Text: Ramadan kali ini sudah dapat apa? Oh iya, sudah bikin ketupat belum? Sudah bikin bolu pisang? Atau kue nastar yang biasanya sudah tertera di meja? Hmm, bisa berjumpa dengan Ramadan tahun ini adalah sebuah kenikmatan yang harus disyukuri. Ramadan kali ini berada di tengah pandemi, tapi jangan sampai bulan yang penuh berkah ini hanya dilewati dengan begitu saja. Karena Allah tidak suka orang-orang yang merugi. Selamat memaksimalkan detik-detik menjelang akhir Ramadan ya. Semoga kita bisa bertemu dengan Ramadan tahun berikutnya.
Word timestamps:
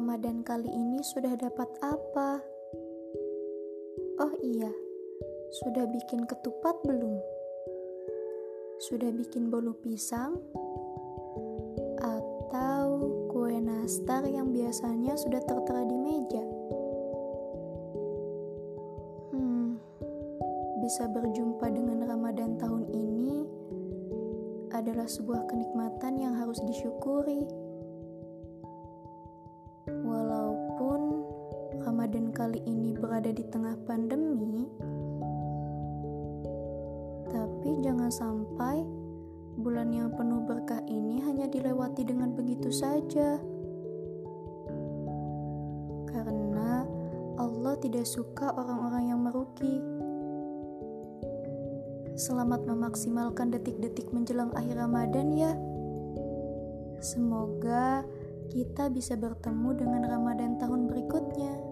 Ramadan 0.00 0.40
kali 0.40 0.72
ini 0.72 1.04
sudah 1.04 1.36
dapat 1.36 1.68
apa? 1.84 2.40
Oh 4.16 4.32
iya, 4.40 4.72
sudah 5.60 5.84
bikin 5.84 6.24
ketupat 6.24 6.78
belum? 6.88 7.20
Sudah 8.88 9.12
bikin 9.12 9.52
bolu 9.52 9.76
pisang? 9.84 10.40
Atau 12.00 12.86
kue 13.28 13.60
nastar 13.60 14.24
yang 14.24 14.56
biasanya 14.56 15.20
sudah 15.20 15.44
tertera 15.44 15.84
di 15.84 15.96
meja? 16.00 16.44
Hmm, 19.36 19.76
bisa 20.80 21.04
berjumpa 21.12 21.68
dengan 21.68 22.08
Ramadan 22.08 22.56
tahun 22.56 22.88
ini 22.94 23.44
adalah 24.72 25.10
sebuah 25.10 25.44
kenikmatan 25.50 26.16
yang 26.16 26.38
harus 26.40 26.62
disyukuri. 26.64 27.59
Ramadan 32.10 32.34
kali 32.34 32.58
ini 32.66 32.90
berada 32.98 33.30
di 33.30 33.46
tengah 33.54 33.78
pandemi, 33.86 34.66
tapi 37.30 37.70
jangan 37.86 38.10
sampai 38.10 38.82
bulan 39.54 39.94
yang 39.94 40.10
penuh 40.18 40.42
berkah 40.42 40.82
ini 40.90 41.22
hanya 41.22 41.46
dilewati 41.46 42.02
dengan 42.02 42.34
begitu 42.34 42.74
saja. 42.74 43.38
Karena 46.10 46.82
Allah 47.38 47.78
tidak 47.78 48.10
suka 48.10 48.58
orang-orang 48.58 49.14
yang 49.14 49.22
merugi. 49.22 49.78
Selamat 52.18 52.66
memaksimalkan 52.66 53.54
detik-detik 53.54 54.10
menjelang 54.10 54.50
akhir 54.58 54.82
Ramadan 54.82 55.30
ya. 55.30 55.54
Semoga 56.98 58.02
kita 58.50 58.90
bisa 58.90 59.14
bertemu 59.14 59.78
dengan 59.78 60.02
Ramadan 60.10 60.58
tahun 60.58 60.90
berikutnya. 60.90 61.70